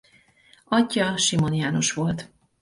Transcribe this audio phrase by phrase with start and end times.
[0.67, 2.29] Atyja Simon János volt.